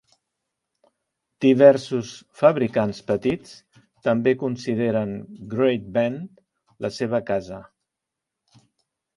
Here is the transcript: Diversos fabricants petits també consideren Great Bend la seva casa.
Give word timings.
Diversos 1.45 2.13
fabricants 2.41 3.01
petits 3.11 3.53
també 4.09 4.35
consideren 4.45 5.13
Great 5.55 5.87
Bend 5.99 6.43
la 6.87 6.95
seva 6.99 7.21
casa. 7.33 7.61